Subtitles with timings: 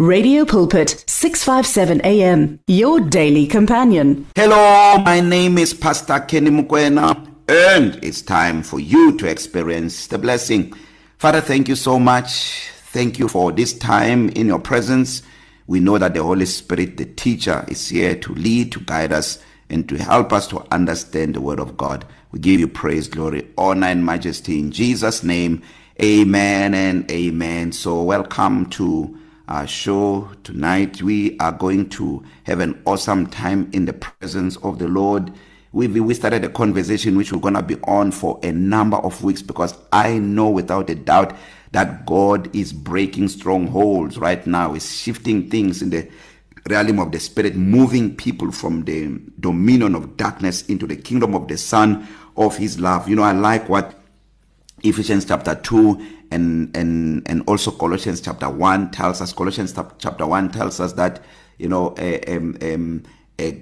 [0.00, 4.26] Radio Pulpit 657 AM your daily companion.
[4.34, 10.18] Hello, my name is Pastor Kenny Mukwena and it's time for you to experience the
[10.18, 10.74] blessing.
[11.18, 12.70] Father, thank you so much.
[12.86, 15.22] Thank you for this time in your presence.
[15.68, 19.38] We know that the Holy Spirit, the teacher, is here to lead, to guide us
[19.70, 22.04] and to help us to understand the word of God.
[22.32, 25.62] We give you praise, glory, honor and majesty in Jesus name.
[26.02, 27.70] Amen and amen.
[27.70, 31.02] So welcome to our show tonight.
[31.02, 35.32] We are going to have an awesome time in the presence of the Lord.
[35.72, 39.22] We we started a conversation which we're going to be on for a number of
[39.22, 41.36] weeks because I know without a doubt
[41.72, 44.74] that God is breaking strongholds right now.
[44.74, 46.08] Is shifting things in the
[46.70, 51.48] realm of the spirit, moving people from the dominion of darkness into the kingdom of
[51.48, 52.06] the son
[52.36, 53.08] of his love.
[53.08, 53.94] You know, I like what
[54.82, 60.50] Ephesians chapter 2 and and and also Colossians chapter 1 tells us Colossians chapter 1
[60.50, 61.22] tells us that
[61.58, 63.02] you know uh, um, um,
[63.38, 63.52] uh,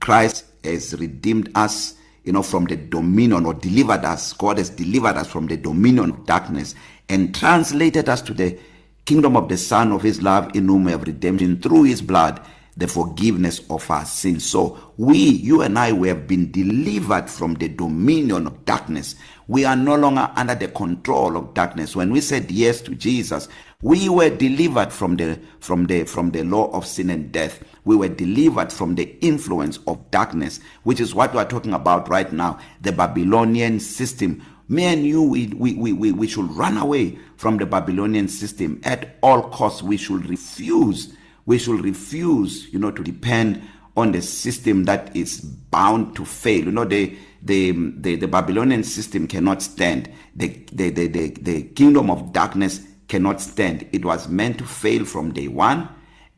[0.00, 4.32] Christ has redeemed us you know from the dominion or delivered us.
[4.32, 6.74] God has delivered us from the dominion of darkness
[7.08, 8.58] and translated us to the
[9.04, 12.40] kingdom of the son of his love in whom we have redemption through his blood.
[12.76, 14.44] The forgiveness of our sins.
[14.44, 19.16] So we, you and I, we have been delivered from the dominion of darkness.
[19.48, 21.96] We are no longer under the control of darkness.
[21.96, 23.48] When we said yes to Jesus,
[23.82, 27.62] we were delivered from the from the from the law of sin and death.
[27.84, 32.08] We were delivered from the influence of darkness, which is what we are talking about
[32.08, 34.42] right now, the Babylonian system.
[34.68, 39.16] Me and you we we we we should run away from the Babylonian system at
[39.22, 39.82] all costs.
[39.82, 43.62] We should refuse we should refuse you know to depend
[43.96, 46.64] on the system that is bound to fail.
[46.64, 50.10] You know the the the, the babylonian system cannot stand.
[50.36, 53.88] The, the the the the kingdom of darkness cannot stand.
[53.92, 55.88] It was meant to fail from day 1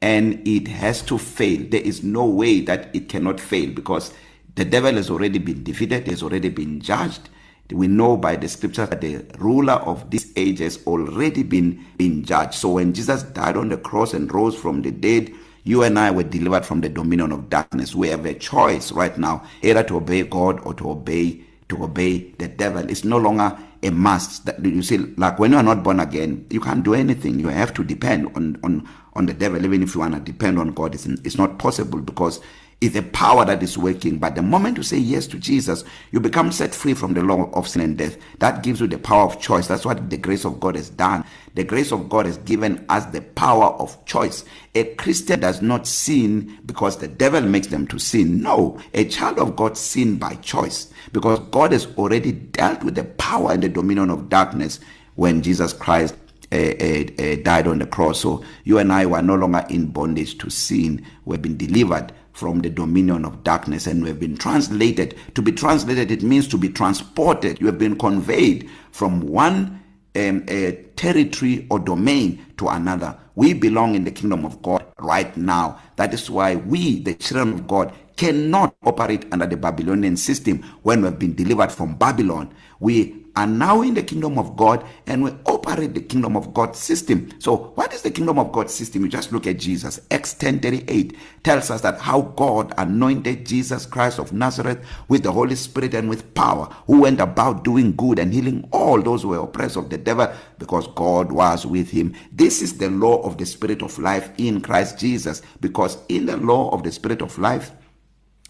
[0.00, 1.66] and it has to fail.
[1.68, 4.12] There is no way that it cannot fail because
[4.54, 7.28] the devil has already been defeated has already been judged
[7.72, 12.24] we know by the scripture that the ruler of this age has already been been
[12.24, 12.54] judged.
[12.54, 15.32] So when Jesus died on the cross and rose from the dead
[15.64, 17.94] you and I were delivered from the dominion of darkness.
[17.94, 22.32] We have a choice right now either to obey God or to obey to obey
[22.38, 22.88] the devil.
[22.90, 24.44] It's no longer a must.
[24.46, 27.38] That you see like when you are not born again you can't do anything.
[27.38, 29.64] You have to depend on on on the devil.
[29.64, 32.40] Even if you want to depend on God it's, it's not possible because
[32.82, 34.18] is a power that is working.
[34.18, 37.48] But the moment you say yes to Jesus you become set free from the law
[37.52, 38.16] of sin and death.
[38.40, 39.68] That gives you the power of choice.
[39.68, 41.24] That's what the grace of God has done.
[41.54, 44.44] The grace of God has given us the power of choice.
[44.74, 48.42] A Christian does not sin because the devil makes them to sin.
[48.42, 53.04] No a child of God sin by choice because God has already dealt with the
[53.04, 54.80] power and the dominion of darkness
[55.14, 56.16] when Jesus Christ
[56.50, 58.20] uh, uh, uh, died on the cross.
[58.20, 61.06] So you and I were no longer in bondage to sin.
[61.24, 65.16] We've been delivered from the dominion of darkness and we have been translated.
[65.34, 67.60] To be translated it means to be transported.
[67.60, 69.82] You have been conveyed from one
[70.14, 73.18] um, a territory or domain to another.
[73.34, 75.80] We belong in the kingdom of God right now.
[75.96, 81.00] That is why we the children of God cannot operate under the Babylonian system when
[81.00, 85.22] we have been delivered from Babylon we are now in the kingdom of God and
[85.22, 87.30] we operate the kingdom of God system.
[87.38, 89.02] So, what is the kingdom of God system?
[89.02, 90.00] You just look at Jesus.
[90.10, 95.54] Acts 10:38 tells us that how God anointed Jesus Christ of Nazareth with the Holy
[95.54, 99.38] Spirit and with power, who went about doing good and healing all those who were
[99.38, 100.28] oppressed of the devil
[100.58, 102.14] because God was with him.
[102.32, 106.36] This is the law of the spirit of life in Christ Jesus because in the
[106.36, 107.70] law of the spirit of life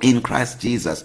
[0.02, 1.04] in Christ Jesus,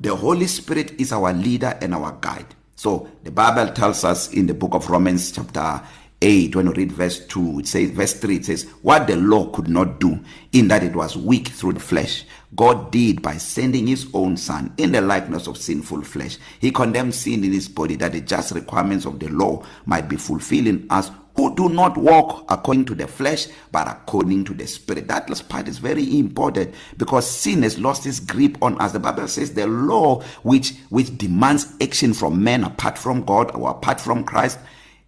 [0.00, 2.54] the Holy Spirit is our leader and our guide.
[2.76, 5.82] So the Bible tells us in the book of Romans chapter
[6.22, 9.50] 8 when you read verse 2 it says verse 3 it says what the law
[9.50, 10.18] could not do
[10.52, 14.72] in that it was weak through the flesh God did by sending his own son
[14.78, 18.54] in the likeness of sinful flesh he condemned sin in his body that the just
[18.54, 22.94] requirements of the law might be fulfilled in us who do not walk according to
[22.94, 25.08] the flesh but according to the spirit.
[25.08, 28.92] That last part is very important because sin has lost its grip on us.
[28.92, 33.70] The bible says the law which which demands action from men apart from god or
[33.70, 34.58] apart from christ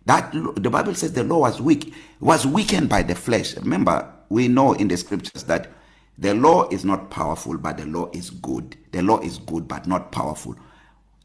[0.06, 3.56] that the bible says the law was weak was weakened by the flesh.
[3.56, 5.70] Remember we know in the scriptures that
[6.18, 8.76] the law is not powerful but the law is good.
[8.92, 10.56] The law is good but not powerful.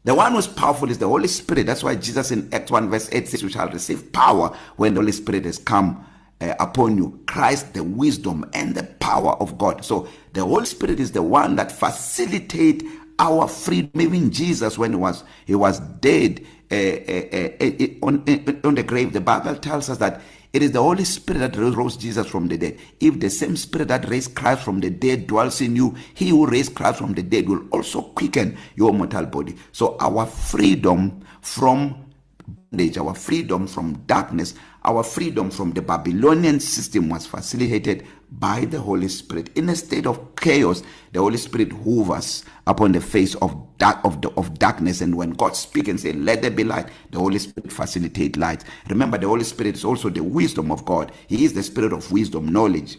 [0.04, 1.66] The one who's powerful is the Holy Spirit.
[1.66, 5.00] That's why Jesus in Acts 1 verse 8 says you shall receive power when the
[5.00, 6.04] Holy Spirit has come
[6.40, 7.20] uh, upon you.
[7.26, 9.84] Christ the wisdom and the power of God.
[9.84, 12.84] So the Holy Spirit is the one that facilitate
[13.20, 14.00] our freedom.
[14.00, 18.24] Even Jesus when he was he was dead uh, uh, uh, on,
[18.64, 20.20] on the grave the Bible tells us that
[20.52, 22.78] It is the Holy Spirit that rose Jesus from the dead.
[23.00, 26.46] If the same Spirit that raised Christ from the dead dwells in you, he who
[26.46, 29.56] raised Christ from the dead will also quicken your mortal body.
[29.72, 32.04] So our freedom from
[32.70, 34.54] bondage, our freedom from darkness,
[34.84, 39.50] our freedom from the Babylonian system was facilitated by the Holy Spirit.
[39.56, 40.82] In a state of chaos,
[41.12, 45.30] the Holy Spirit hovers upon the face of dark of the of darkness and when
[45.32, 48.64] God speaks and say let there be light, the Holy Spirit facilitate light.
[48.90, 51.12] Remember the Holy Spirit is also the wisdom of God.
[51.28, 52.98] He is the spirit of wisdom, knowledge,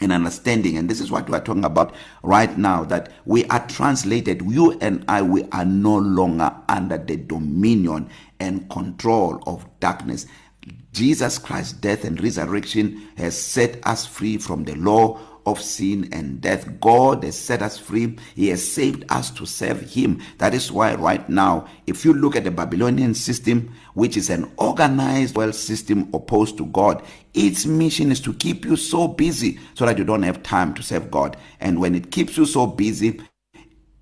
[0.00, 3.66] and understanding and this is what we are talking about right now that we are
[3.68, 8.08] translated you and I we are no longer under the dominion
[8.40, 10.26] and control of darkness
[10.92, 16.40] Jesus Christ's death and resurrection has set us free from the law of sin and
[16.40, 16.80] death.
[16.80, 18.18] God has set us free.
[18.34, 20.20] He has saved us to serve him.
[20.38, 24.50] That is why right now, if you look at the Babylonian system, which is an
[24.58, 27.02] organized world system opposed to God,
[27.34, 30.82] its mission is to keep you so busy so that you don't have time to
[30.82, 31.36] serve God.
[31.60, 33.20] And when it keeps you so busy,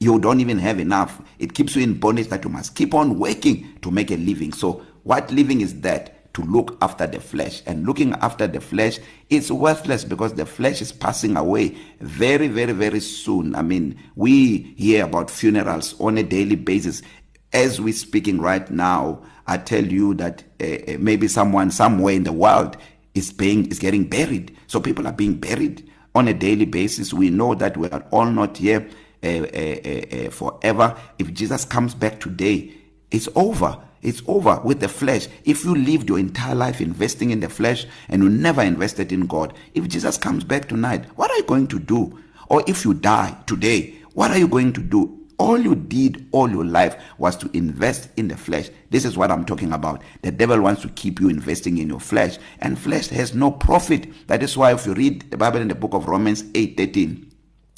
[0.00, 1.20] you don't even have enough.
[1.38, 4.52] It keeps you in bondage that you must keep on working to make a living.
[4.52, 6.17] So what living is that?
[6.38, 7.62] To look after the flesh.
[7.66, 12.72] And looking after the flesh is worthless because the flesh is passing away very very
[12.72, 13.56] very soon.
[13.56, 17.02] I mean we hear about funerals on a daily basis.
[17.52, 22.32] As we speaking right now i tell you that uh, maybe someone somewhere in the
[22.32, 22.76] world
[23.14, 24.56] is being is getting buried.
[24.68, 27.12] So people are being buried on a daily basis.
[27.12, 28.88] We know that we are all not here
[29.24, 30.96] uh, uh, uh, forever.
[31.18, 32.74] If jesus comes back today
[33.10, 33.76] it's over.
[34.02, 35.28] It's over with the flesh.
[35.44, 39.26] If you lived your entire life investing in the flesh and you never invested in
[39.26, 42.18] God, if Jesus comes back tonight, what are you going to do?
[42.48, 45.14] Or if you die today, what are you going to do?
[45.38, 48.70] All you did all your life was to invest in the flesh.
[48.90, 50.02] This is what I'm talking about.
[50.22, 54.08] The devil wants to keep you investing in your flesh, and flesh has no profit.
[54.26, 57.27] That is why if you read the Bible in the book of Romans 8:13,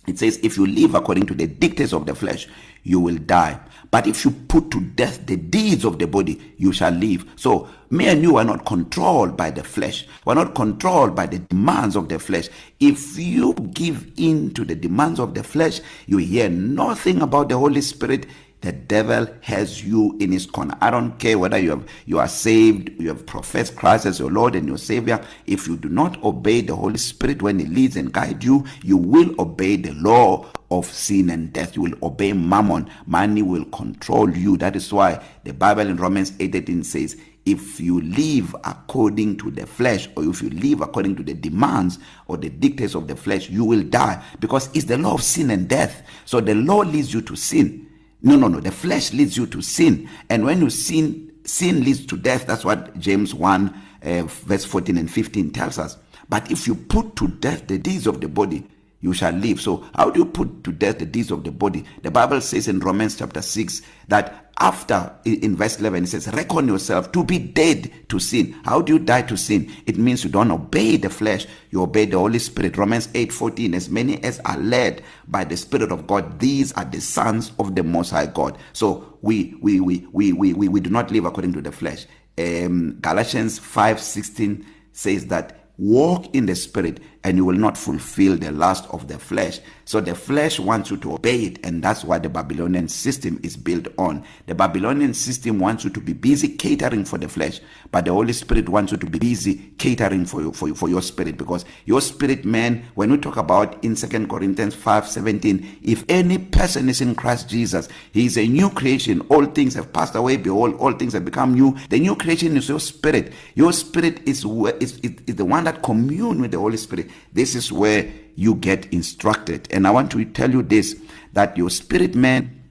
[0.06, 2.48] it says if you live according to the dictates of the flesh,
[2.82, 3.60] you will die.
[3.90, 7.24] But if you put to death the deeds of the body, you shall live.
[7.36, 10.06] So, me and you are not controlled by the flesh.
[10.24, 12.48] We're not controlled by the demands of the flesh.
[12.78, 17.58] If you give in to the demands of the flesh, you hear nothing about the
[17.58, 18.26] Holy Spirit
[18.60, 20.76] the devil has you in his corner.
[20.80, 24.30] I don't care whether you have you are saved you have professed Christ as your
[24.30, 25.24] lord and your savior.
[25.46, 28.96] If you do not obey the holy spirit when he leads and guide you you
[28.96, 31.74] will obey the law of sin and death.
[31.74, 32.90] You will obey mammon.
[33.06, 34.56] Money will control you.
[34.58, 37.16] That is why the bible in romans 8:18 says
[37.46, 41.98] if you live according to the flesh or if you live according to the demands
[42.28, 44.22] or the dictates of the flesh you will die.
[44.38, 46.02] Because it's the law of sin and death.
[46.26, 47.89] So the law leads you to sin.
[48.22, 48.60] No, no, no.
[48.60, 50.08] The flesh leads you to sin.
[50.28, 52.46] And when you sin, sin leads to death.
[52.46, 55.96] That's what James 1 uh, verse 14 and 15 tells us.
[56.28, 58.66] But if you put to death the deeds of the body,
[59.00, 59.60] you shall live.
[59.60, 61.84] So how do you put to death the deeds of the body?
[62.02, 66.68] The Bible says in Romans chapter 6 that after in verse 11 it says reckon
[66.68, 68.52] yourself to be dead to sin.
[68.64, 69.72] How do you die to sin?
[69.86, 72.76] It means you don't obey the flesh you obey the holy spirit.
[72.76, 77.00] Romans 8:14 as many as are led by the spirit of god these are the
[77.00, 78.58] sons of the most high god.
[78.74, 82.06] So we we we we we we, we do not live according to the flesh.
[82.38, 88.52] Um galatians 5:16 says that walk in the spirit and you will not fulfill the
[88.52, 92.22] lust of the flesh so the flesh wants you to obey it and that's what
[92.22, 94.24] the babylonian system is built on.
[94.46, 97.58] The babylonian system wants you to be busy catering for the flesh
[97.90, 100.88] but the holy spirit wants you to be busy catering for you for, you, for
[100.88, 106.04] your spirit because your spirit man when we talk about in 2 corinthians 5:17 if
[106.08, 109.22] any person is in christ jesus he is a new creation.
[109.22, 110.36] All things have passed away.
[110.36, 111.76] Behold all things have become new.
[111.88, 113.32] The new creation is your spirit.
[113.56, 117.10] Your spirit is is, is, is the one that commune with the holy spirit.
[117.32, 119.68] This is where you get instructed.
[119.70, 121.00] And i want to tell you this
[121.32, 122.62] that your spirit man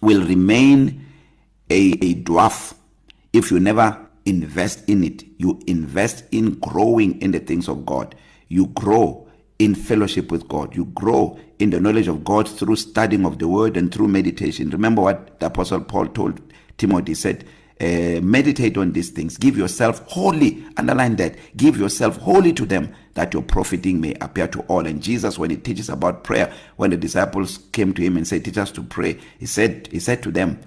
[0.00, 1.06] will remain
[1.70, 2.74] a a dwarf
[3.32, 5.24] if you never invest in it.
[5.38, 8.14] You invest in growing in the things of god.
[8.48, 10.74] You grow in fellowship with god.
[10.76, 14.70] You grow in the knowledge of god through studying of the word and through meditation.
[14.70, 16.40] Remember what the apostle paul told
[16.78, 17.44] timothy said
[17.80, 19.36] uh, meditate on these things.
[19.36, 24.48] Give yourself wholly underline that give yourself wholly to them that your profiting may appear
[24.48, 24.86] to all.
[24.86, 28.44] And Jesus when he teaches about prayer when the disciples came to him and said
[28.44, 30.58] teach us to pray he said he said to them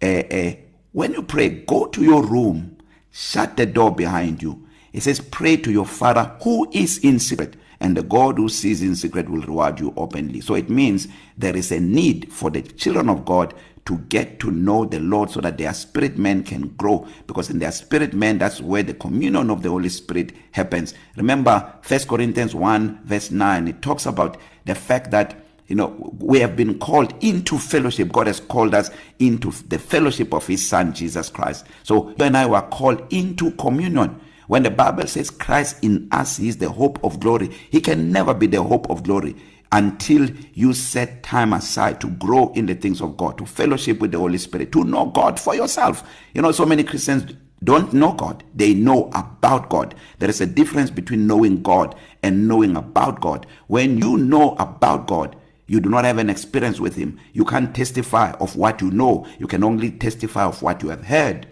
[0.00, 0.56] eh eh
[0.92, 2.76] when you pray go to your room
[3.10, 4.66] shut the door behind you.
[4.92, 8.82] He says pray to your father who is in secret and the God who sees
[8.82, 10.40] in secret will reward you openly.
[10.40, 13.54] So it means there is a need for the children of God
[13.88, 17.08] to get to know the Lord so that their spirit man can grow.
[17.26, 20.92] Because in their spirit man that's where the communion of the Holy Spirit happens.
[21.16, 26.38] Remember 1 Corinthians 1 verse 9 it talks about the fact that you know we
[26.38, 28.12] have been called into fellowship.
[28.12, 28.90] God has called us
[29.20, 31.64] into the fellowship of his son jesus christ.
[31.82, 34.20] So you and i were called into communion.
[34.48, 38.34] When the bible says christ in us is the hope of glory he can never
[38.34, 39.34] be the hope of glory.
[39.72, 44.12] Until you set time aside to grow in the things of god to fellowship with
[44.12, 46.02] the holy spirit to know god for yourself.
[46.34, 47.34] You know so many christians
[47.64, 48.44] don't know God.
[48.54, 49.96] They know about God.
[50.20, 53.48] There is a difference between knowing God and knowing about God.
[53.66, 55.34] When you know about God
[55.68, 57.20] you do not have an experience with him.
[57.34, 59.26] You can't testify of what you know.
[59.38, 61.46] You can only testify of what you have heard.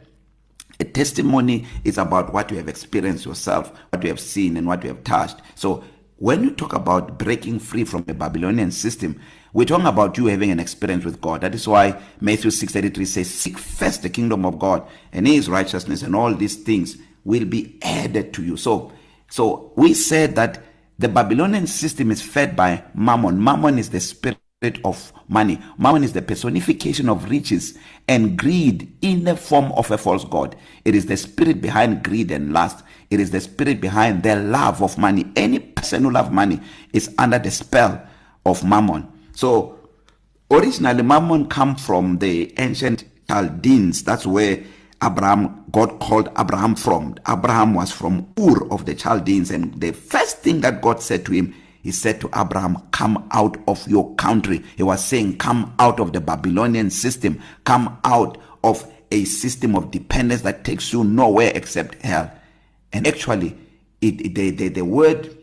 [0.80, 4.82] A testimony is about what you have experienced yourself what you have seen and what
[4.82, 5.36] you have touched.
[5.54, 5.84] So
[6.18, 9.20] when you talk about breaking free from a babylonian system
[9.52, 13.30] we're talking about you having an experience with God that is why Matthew 6:33 says
[13.30, 17.78] seek first the kingdom of God and his righteousness and all these things will be
[17.82, 18.92] added to you so
[19.30, 20.62] so we said that
[20.98, 23.42] The Babylonian system is fed by mammon.
[23.42, 24.38] Mammon is the spirit
[24.82, 25.60] of money.
[25.76, 27.76] Mammon is the personification of riches
[28.08, 30.56] and greed in the form of a false god.
[30.86, 32.82] It is the spirit behind greed and lust.
[33.10, 35.30] It is the spirit behind the love of money.
[35.36, 36.60] Any person who love money
[36.92, 38.02] is under the spell
[38.44, 39.08] of mammon.
[39.32, 39.78] So
[40.50, 44.02] originally mammon come from the ancient Chaldeans.
[44.04, 44.62] That's where
[45.02, 50.38] Abraham God called Abraham from Abraham was from Ur of the Chaldeans and the first
[50.38, 54.64] thing that God said to him he said to Abraham come out of your country
[54.76, 59.90] he was saying come out of the Babylonian system come out of a system of
[59.90, 62.32] dependence that takes you nowhere except hell
[62.92, 63.56] and actually
[64.00, 65.36] it the the, the word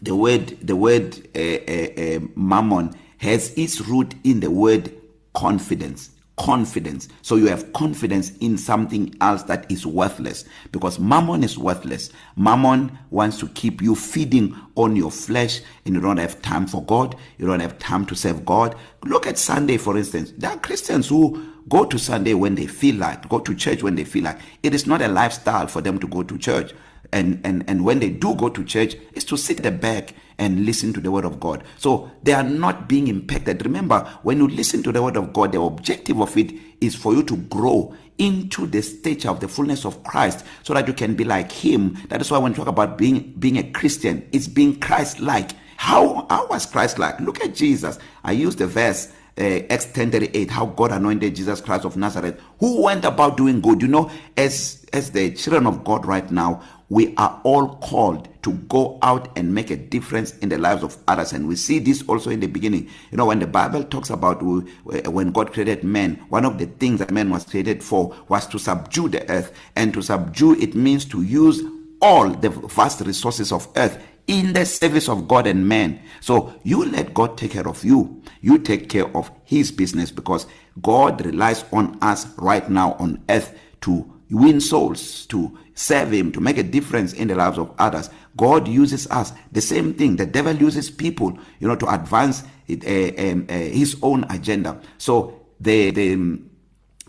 [0.00, 4.92] the word the word uh, uh, uh, mammon has its root in the word
[5.32, 6.10] confidence.
[6.36, 7.08] Confidence.
[7.22, 10.44] So you have confidence in something else that is worthless.
[10.70, 12.10] Because mammon is worthless.
[12.36, 16.82] Mammon wants to keep you feeding on your flesh and you don't have time for
[16.84, 17.16] God.
[17.38, 18.74] You don't have time to serve God.
[19.04, 20.32] Look at Sunday for instance.
[20.36, 23.94] There are Christians who go to Sunday when they feel like go to church when
[23.94, 24.38] they feel like.
[24.62, 26.72] It is not a lifestyle for them to go to church.
[27.12, 30.14] And and and when they do go to church is to sit at the back
[30.38, 31.64] and listen to the word of God.
[31.78, 33.64] So they are not being impacted.
[33.64, 37.14] Remember, when you listen to the word of God, the objective of it is for
[37.14, 41.14] you to grow into the stature of the fullness of Christ so that you can
[41.14, 41.96] be like him.
[42.08, 45.52] That is why when we talk about being being a Christian, it's being Christ-like.
[45.76, 47.20] How how was Christ-like?
[47.20, 47.98] Look at Jesus.
[48.22, 52.82] I used the verse uh, Acts 10:38 how God anointed Jesus Christ of Nazareth who
[52.82, 56.62] went about doing good you know as as the children of God right now
[56.92, 60.98] we are all called to go out and make a difference in the lives of
[61.08, 64.10] others and we see this also in the beginning you know when the bible talks
[64.10, 68.46] about when god created man one of the things that man was created for was
[68.46, 71.62] to subdue the earth and to subdue it means to use
[72.02, 76.00] all the vast resources of earth in the service of God and man.
[76.20, 78.22] So you let God take care of you.
[78.40, 80.46] You take care of his business because
[80.80, 86.40] God relies on us right now on earth to win souls, to serve him, to
[86.40, 88.10] make a difference in the lives of others.
[88.36, 89.32] God uses us.
[89.52, 90.16] The same thing.
[90.16, 94.80] The devil uses people, you know, to advance it, uh, um, uh, his own agenda.
[94.98, 96.38] So the the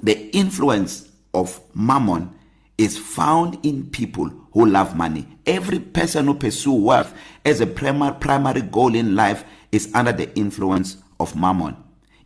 [0.01, 2.33] the influence of mammon
[2.77, 5.27] is found in people who love money.
[5.45, 7.13] Every person who pursue wealth
[7.45, 11.75] as a primary primary goal in life is under the influence of mammon.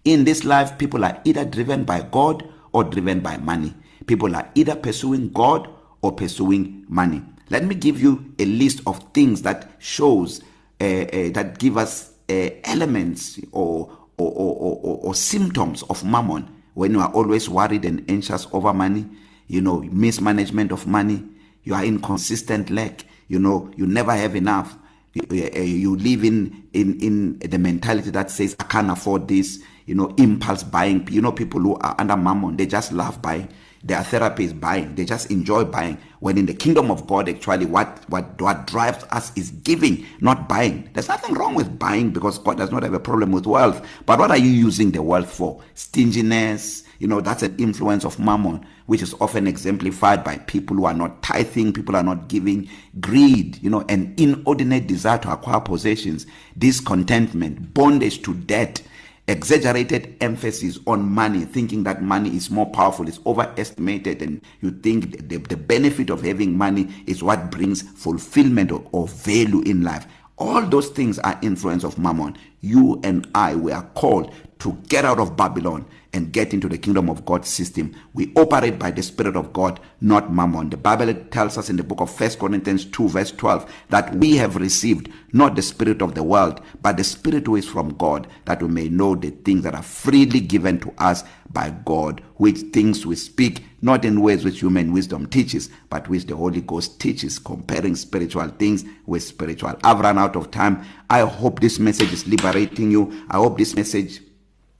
[0.04, 3.74] In this life people are either driven by God or driven by money.
[4.06, 5.70] People are either pursuing God
[6.02, 7.22] or pursuing money.
[7.50, 10.42] Let me give you a list of things that shows
[10.80, 16.54] uh, uh, that give us uh, elements or or, or or or symptoms of mammon
[16.78, 19.04] when you are always worried and anxious over money,
[19.48, 21.24] you know, mismanagement of money,
[21.64, 24.78] you are inconsistent lack, you know, you never have enough.
[25.14, 25.24] You,
[25.64, 30.14] you live in in in the mentality that says I can't afford this, you know,
[30.18, 31.08] impulse buying.
[31.10, 33.50] You know, people who are under mammon, they just love buying
[33.88, 34.94] their therapy is buying.
[34.96, 35.98] They just enjoy buying.
[36.20, 40.50] When in the kingdom of god actually what what what drives us is giving not
[40.50, 40.90] buying.
[40.94, 43.86] There's nothing wrong with buying because god does not have a problem with wealth.
[44.06, 45.64] But what are you using the wealth for?
[45.74, 46.84] Stinginess.
[47.00, 50.94] You know that's an influence of mammon which is often exemplified by people who are
[50.94, 52.68] not tithing people are not giving.
[53.00, 56.26] Greed you know an inordinate desire to acquire possessions.
[56.58, 58.82] Discontentment bondage to debt.
[59.28, 65.28] Exaggerated emphasis on money thinking that money is more powerful is overestimated and you think
[65.28, 70.08] the, the benefit of having money is what brings fulfillment or, or value in life.
[70.38, 72.38] All those things are influence of mammon.
[72.62, 76.78] You and I we are called to get out of Babylon and get into the
[76.78, 77.96] kingdom of God system.
[78.14, 80.70] We operate by the spirit of God, not mammon.
[80.70, 84.36] The Bible tells us in the book of 1 Corinthians 2 verse 12 that we
[84.38, 88.28] have received not the spirit of the world, but the spirit who is from God,
[88.46, 92.58] that we may know the things that are freely given to us by God, which
[92.74, 97.00] things we speak not in ways which human wisdom teaches, but which the Holy Ghost
[97.00, 99.74] teaches, comparing spiritual things with spiritual.
[99.84, 100.84] I've run out of time.
[101.10, 103.26] I hope this message is liberating you.
[103.30, 104.22] I hope this message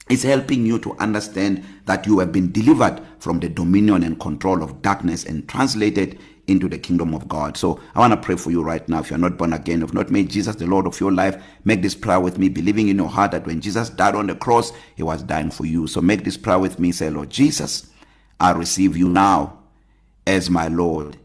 [0.10, 4.62] is helping you to understand that you have been delivered from the dominion and control
[4.62, 7.58] of darkness and translated into the kingdom of God.
[7.58, 9.00] So I want to pray for you right now.
[9.00, 11.82] If you're not born again, if not made Jesus the Lord of your life, make
[11.82, 14.72] this prayer with me, believing in your heart that when Jesus died on the cross,
[14.96, 15.88] he was dying for you.
[15.88, 16.94] So make this prayer with me.
[16.94, 17.90] Say, Lord Jesus,
[18.40, 19.60] I receive you now
[20.26, 21.18] as my Lord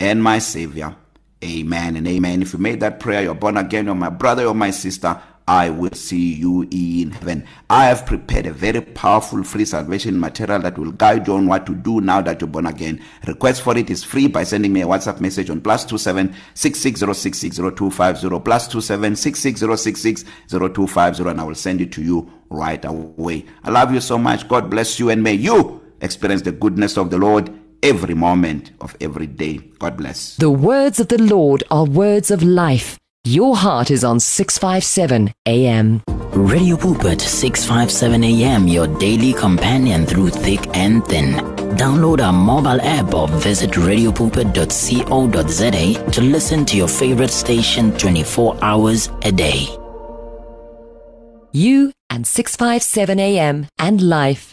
[0.00, 0.96] and my Savior.
[1.44, 2.42] Amen and amen.
[2.42, 5.20] If you made that prayer, you're born again, you're my brother or my sister.
[5.48, 7.46] I will see you in heaven.
[7.70, 11.66] I have prepared a very powerful free salvation material that will guide you on what
[11.66, 13.00] to do now that you're born again.
[13.28, 16.34] Request for it is free by sending me a WhatsApp message on plus two seven
[16.54, 19.76] six six zero six six zero two five zero plus two seven six six zero
[19.76, 23.44] six six zero two five zero, and I will send it to you right away.
[23.62, 24.48] I love you so much.
[24.48, 27.50] God bless you, and may you experience the goodness of the Lord
[27.82, 29.58] every moment of every day.
[29.78, 30.36] God bless.
[30.36, 32.98] The words of the Lord are words of life.
[33.24, 36.02] Your heart is on 657 AM.
[36.32, 41.34] Radio Pulpit 657 AM, your daily companion through thick and thin.
[41.76, 49.10] Download our mobile app or visit radiopulpit.co.za to listen to your favorite station 24 hours
[49.22, 49.66] a day.
[51.52, 54.52] You and 657 AM and life.